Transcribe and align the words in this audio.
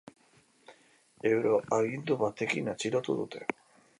Euroagindu 1.31 2.19
batekin 2.23 2.75
atxilotu 2.75 3.19
dute. 3.23 3.45